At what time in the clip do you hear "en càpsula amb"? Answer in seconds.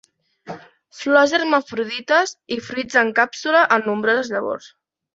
3.05-3.91